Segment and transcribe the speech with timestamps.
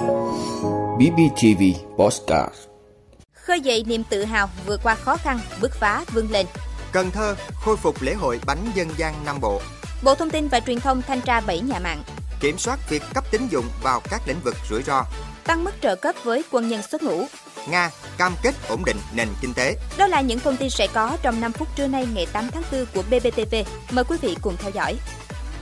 [0.00, 1.62] BBTV
[1.98, 2.54] Postcard
[3.32, 6.46] Khơi dậy niềm tự hào vượt qua khó khăn, bứt phá vươn lên.
[6.92, 9.60] Cần Thơ khôi phục lễ hội bánh dân gian Nam Bộ.
[10.02, 12.02] Bộ Thông tin và Truyền thông thanh tra 7 nhà mạng.
[12.40, 15.04] Kiểm soát việc cấp tín dụng vào các lĩnh vực rủi ro.
[15.44, 17.24] Tăng mức trợ cấp với quân nhân xuất ngũ.
[17.68, 19.76] Nga cam kết ổn định nền kinh tế.
[19.98, 22.62] Đó là những thông tin sẽ có trong 5 phút trưa nay ngày 8 tháng
[22.72, 23.54] 4 của BBTV.
[23.90, 24.96] Mời quý vị cùng theo dõi.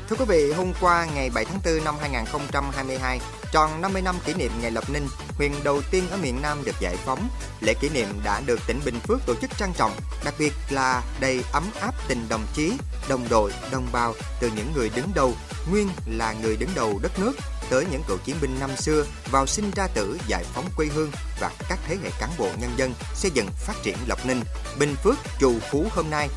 [0.09, 3.21] Thưa quý vị, hôm qua ngày 7 tháng 4 năm 2022,
[3.53, 6.81] tròn 50 năm kỷ niệm ngày lập Ninh, huyện đầu tiên ở miền Nam được
[6.81, 7.29] giải phóng.
[7.61, 9.93] Lễ kỷ niệm đã được tỉnh Bình Phước tổ chức trang trọng,
[10.25, 12.73] đặc biệt là đầy ấm áp tình đồng chí,
[13.09, 15.35] đồng đội, đồng bào từ những người đứng đầu,
[15.71, 17.33] nguyên là người đứng đầu đất nước
[17.71, 21.11] tới những cựu chiến binh năm xưa vào sinh ra tử giải phóng quê hương
[21.41, 24.41] và các thế hệ cán bộ nhân dân xây dựng phát triển Lộc Ninh,
[24.79, 26.29] Bình Phước, Trù Phú hôm nay.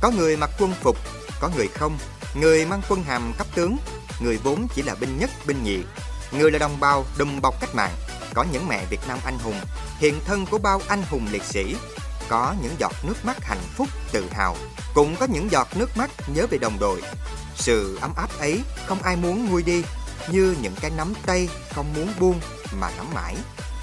[0.00, 0.96] Có người mặc quân phục,
[1.40, 1.98] có người không,
[2.34, 3.76] người mang quân hàm cấp tướng,
[4.20, 5.78] người vốn chỉ là binh nhất, binh nhị,
[6.32, 7.94] người là đồng bào đùm bọc cách mạng,
[8.34, 9.60] có những mẹ Việt Nam anh hùng,
[9.98, 11.76] hiện thân của bao anh hùng liệt sĩ,
[12.28, 14.56] có những giọt nước mắt hạnh phúc, tự hào,
[14.94, 17.02] cũng có những giọt nước mắt nhớ về đồng đội.
[17.56, 19.82] Sự ấm áp ấy không ai muốn nguôi đi,
[20.28, 22.40] như những cái nắm tay không muốn buông
[22.80, 23.36] mà nắm mãi.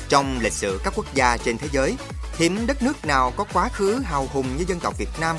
[0.10, 1.98] Trong lịch sử các quốc gia trên thế giới,
[2.38, 5.38] hiếm đất nước nào có quá khứ hào hùng như dân tộc Việt Nam.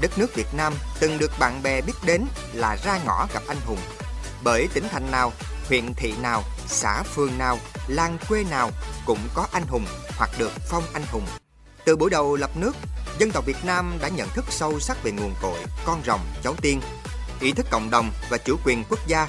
[0.00, 3.60] Đất nước Việt Nam từng được bạn bè biết đến là ra ngõ gặp anh
[3.66, 3.78] hùng.
[4.44, 5.32] Bởi tỉnh thành nào,
[5.68, 8.70] huyện thị nào, xã phường nào, làng quê nào
[9.06, 9.86] cũng có anh hùng
[10.18, 11.26] hoặc được phong anh hùng.
[11.84, 12.76] Từ buổi đầu lập nước,
[13.18, 16.54] dân tộc Việt Nam đã nhận thức sâu sắc về nguồn cội, con rồng, cháu
[16.62, 16.80] tiên,
[17.40, 19.28] ý thức cộng đồng và chủ quyền quốc gia.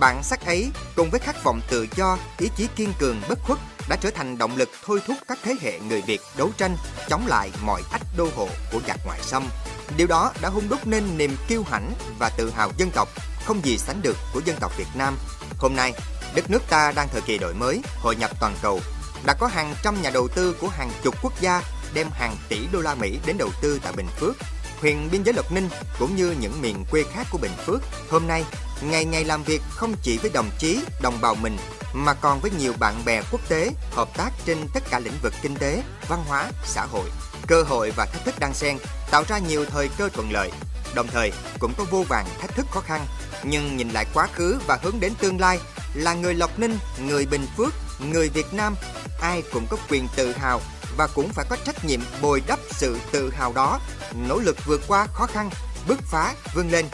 [0.00, 3.58] Bản sắc ấy cùng với khát vọng tự do, ý chí kiên cường bất khuất
[3.88, 6.76] đã trở thành động lực thôi thúc các thế hệ người Việt đấu tranh
[7.08, 9.48] chống lại mọi ách đô hộ của giặc ngoại xâm.
[9.96, 13.08] Điều đó đã hung đúc nên niềm kiêu hãnh và tự hào dân tộc
[13.44, 15.18] không gì sánh được của dân tộc Việt Nam.
[15.58, 15.92] Hôm nay,
[16.34, 18.80] đất nước ta đang thời kỳ đổi mới, hội nhập toàn cầu.
[19.26, 21.62] Đã có hàng trăm nhà đầu tư của hàng chục quốc gia
[21.94, 24.36] đem hàng tỷ đô la Mỹ đến đầu tư tại Bình Phước,
[24.80, 25.68] huyện biên giới Lộc Ninh
[25.98, 27.80] cũng như những miền quê khác của Bình Phước.
[28.10, 28.44] Hôm nay,
[28.82, 31.56] ngày ngày làm việc không chỉ với đồng chí, đồng bào mình
[31.92, 35.34] mà còn với nhiều bạn bè quốc tế hợp tác trên tất cả lĩnh vực
[35.42, 37.10] kinh tế, văn hóa, xã hội.
[37.48, 38.78] Cơ hội và thách thức đang xen
[39.10, 40.50] tạo ra nhiều thời cơ thuận lợi,
[40.94, 43.06] đồng thời cũng có vô vàng thách thức khó khăn.
[43.42, 45.58] Nhưng nhìn lại quá khứ và hướng đến tương lai
[45.94, 47.74] là người Lộc Ninh, người Bình Phước,
[48.12, 48.74] người Việt Nam,
[49.20, 50.60] ai cũng có quyền tự hào
[50.96, 53.80] và cũng phải có trách nhiệm bồi đắp sự tự hào đó,
[54.28, 55.50] nỗ lực vượt qua khó khăn,
[55.88, 56.86] bứt phá, vươn lên.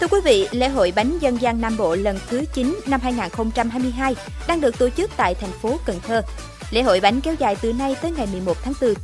[0.00, 4.16] Thưa quý vị, lễ hội bánh dân gian Nam Bộ lần thứ 9 năm 2022
[4.46, 6.22] đang được tổ chức tại thành phố Cần Thơ.
[6.70, 8.94] Lễ hội bánh kéo dài từ nay tới ngày 11 tháng 4.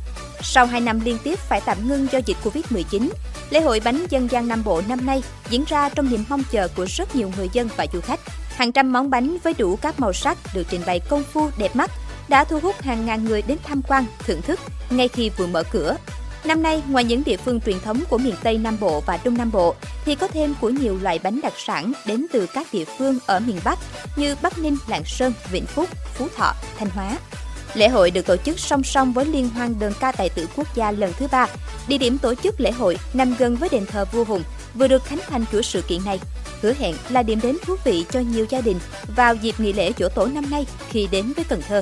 [0.41, 3.09] Sau 2 năm liên tiếp phải tạm ngưng do dịch Covid-19,
[3.49, 6.67] lễ hội bánh dân gian Nam Bộ năm nay diễn ra trong niềm mong chờ
[6.75, 8.19] của rất nhiều người dân và du khách.
[8.55, 11.75] Hàng trăm món bánh với đủ các màu sắc được trình bày công phu đẹp
[11.75, 11.91] mắt
[12.27, 14.59] đã thu hút hàng ngàn người đến tham quan, thưởng thức
[14.89, 15.97] ngay khi vừa mở cửa.
[16.43, 19.37] Năm nay, ngoài những địa phương truyền thống của miền Tây Nam Bộ và Đông
[19.37, 19.75] Nam Bộ,
[20.05, 23.39] thì có thêm của nhiều loại bánh đặc sản đến từ các địa phương ở
[23.39, 23.79] miền Bắc
[24.15, 27.17] như Bắc Ninh, Lạng Sơn, Vĩnh Phúc, Phú Thọ, Thanh Hóa.
[27.73, 30.75] Lễ hội được tổ chức song song với liên hoan đơn ca tài tử quốc
[30.75, 31.47] gia lần thứ ba.
[31.87, 35.05] Địa điểm tổ chức lễ hội nằm gần với đền thờ vua Hùng, vừa được
[35.05, 36.19] khánh thành chuỗi sự kiện này.
[36.61, 38.79] Hứa hẹn là điểm đến thú vị cho nhiều gia đình
[39.15, 41.81] vào dịp nghỉ lễ chỗ tổ năm nay khi đến với Cần Thơ.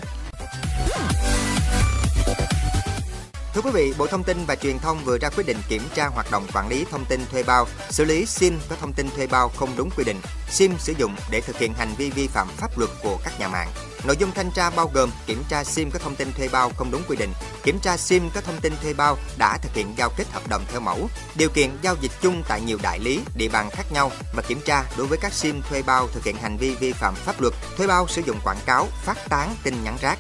[3.53, 6.07] Thưa quý vị, Bộ Thông tin và Truyền thông vừa ra quyết định kiểm tra
[6.07, 9.27] hoạt động quản lý thông tin thuê bao, xử lý SIM có thông tin thuê
[9.27, 12.47] bao không đúng quy định, SIM sử dụng để thực hiện hành vi vi phạm
[12.57, 13.69] pháp luật của các nhà mạng.
[14.03, 16.91] Nội dung thanh tra bao gồm kiểm tra SIM có thông tin thuê bao không
[16.91, 20.09] đúng quy định, kiểm tra SIM có thông tin thuê bao đã thực hiện giao
[20.17, 23.49] kết hợp đồng theo mẫu, điều kiện giao dịch chung tại nhiều đại lý, địa
[23.49, 26.57] bàn khác nhau và kiểm tra đối với các SIM thuê bao thực hiện hành
[26.57, 29.97] vi vi phạm pháp luật, thuê bao sử dụng quảng cáo, phát tán tin nhắn
[30.01, 30.17] rác.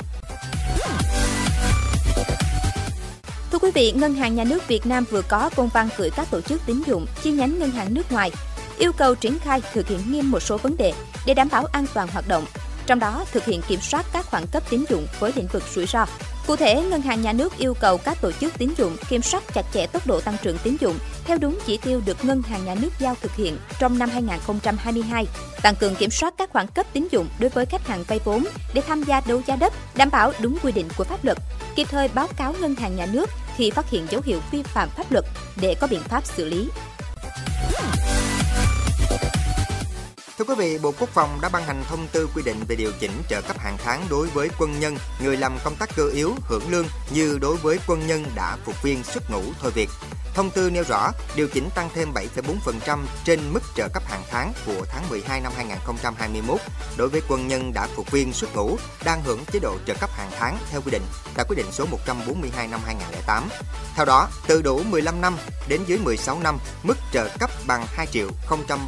[3.61, 6.41] Quý vị, Ngân hàng Nhà nước Việt Nam vừa có công văn gửi các tổ
[6.41, 8.31] chức tín dụng chi nhánh ngân hàng nước ngoài
[8.79, 10.93] yêu cầu triển khai thực hiện nghiêm một số vấn đề
[11.25, 12.45] để đảm bảo an toàn hoạt động,
[12.85, 15.85] trong đó thực hiện kiểm soát các khoản cấp tín dụng với lĩnh vực rủi
[15.85, 16.05] ro.
[16.47, 19.43] Cụ thể, Ngân hàng Nhà nước yêu cầu các tổ chức tín dụng kiểm soát
[19.53, 20.95] chặt chẽ tốc độ tăng trưởng tín dụng
[21.25, 25.25] theo đúng chỉ tiêu được Ngân hàng Nhà nước giao thực hiện trong năm 2022,
[25.61, 28.43] tăng cường kiểm soát các khoản cấp tín dụng đối với khách hàng vay vốn
[28.73, 31.37] để tham gia đấu giá đất, đảm bảo đúng quy định của pháp luật,
[31.75, 34.89] kịp thời báo cáo Ngân hàng Nhà nước khi phát hiện dấu hiệu vi phạm
[34.89, 35.25] pháp luật
[35.61, 36.67] để có biện pháp xử lý.
[40.41, 42.91] Thưa quý vị, Bộ Quốc phòng đã ban hành thông tư quy định về điều
[42.99, 46.33] chỉnh trợ cấp hàng tháng đối với quân nhân, người làm công tác cơ yếu
[46.41, 49.89] hưởng lương như đối với quân nhân đã phục viên xuất ngũ thôi việc.
[50.33, 54.53] Thông tư nêu rõ điều chỉnh tăng thêm 7,4% trên mức trợ cấp hàng tháng
[54.65, 56.59] của tháng 12 năm 2021
[56.97, 60.09] đối với quân nhân đã phục viên xuất ngũ đang hưởng chế độ trợ cấp
[60.13, 61.03] hàng tháng theo quy định
[61.35, 63.49] tại quyết định số 142 năm 2008.
[63.95, 65.37] Theo đó, từ đủ 15 năm
[65.67, 68.27] đến dưới 16 năm, mức trợ cấp bằng 2 triệu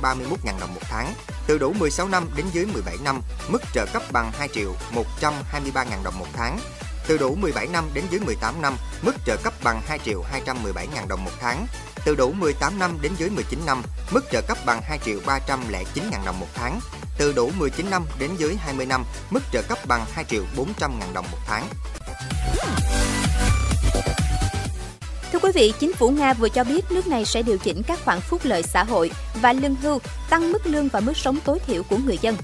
[0.02, 1.14] 031 ngàn đồng một tháng.
[1.48, 5.84] Từ đủ 16 năm đến dưới 17 năm, mức trợ cấp bằng 2 triệu 123
[5.84, 6.60] ngàn đồng một tháng
[7.08, 10.88] từ đủ 17 năm đến dưới 18 năm, mức trợ cấp bằng 2 triệu 217
[10.88, 11.68] ngàn đồng một tháng.
[12.06, 13.82] Từ đủ 18 năm đến dưới 19 năm,
[14.12, 16.80] mức trợ cấp bằng 2 triệu 309 ngàn đồng một tháng.
[17.18, 21.00] Từ đủ 19 năm đến dưới 20 năm, mức trợ cấp bằng 2 triệu 400
[21.00, 21.68] ngàn đồng một tháng.
[25.44, 28.22] Quý vị, chính phủ Nga vừa cho biết nước này sẽ điều chỉnh các khoản
[28.22, 29.12] phúc lợi xã hội
[29.42, 30.00] và lương hưu,
[30.30, 32.36] tăng mức lương và mức sống tối thiểu của người dân.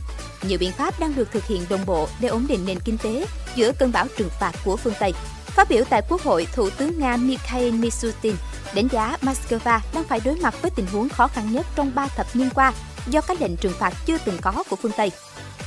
[0.44, 3.26] Nhiều biện pháp đang được thực hiện đồng bộ để ổn định nền kinh tế
[3.56, 5.14] giữa cơn bão trừng phạt của phương Tây.
[5.46, 8.36] Phát biểu tại Quốc hội, Thủ tướng Nga Mikhail Mishustin
[8.76, 12.08] đánh giá Moscow đang phải đối mặt với tình huống khó khăn nhất trong 3
[12.08, 12.74] thập niên qua
[13.08, 15.12] do các lệnh trừng phạt chưa từng có của phương Tây.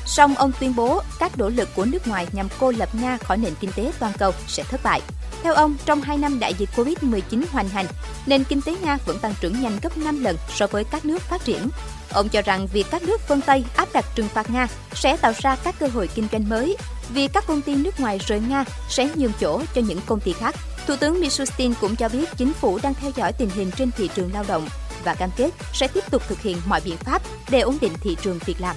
[0.06, 3.36] Song ông tuyên bố các nỗ lực của nước ngoài nhằm cô lập Nga khỏi
[3.36, 5.00] nền kinh tế toàn cầu sẽ thất bại.
[5.42, 7.86] Theo ông, trong 2 năm đại dịch Covid-19 hoành hành,
[8.26, 11.22] nền kinh tế Nga vẫn tăng trưởng nhanh gấp 5 lần so với các nước
[11.22, 11.68] phát triển.
[12.12, 15.32] Ông cho rằng việc các nước phương Tây áp đặt trừng phạt Nga sẽ tạo
[15.38, 16.76] ra các cơ hội kinh doanh mới,
[17.14, 20.32] vì các công ty nước ngoài rời Nga sẽ nhường chỗ cho những công ty
[20.32, 20.54] khác.
[20.86, 24.10] Thủ tướng Mishustin cũng cho biết chính phủ đang theo dõi tình hình trên thị
[24.14, 24.68] trường lao động
[25.04, 28.16] và cam kết sẽ tiếp tục thực hiện mọi biện pháp để ổn định thị
[28.22, 28.76] trường việc làm.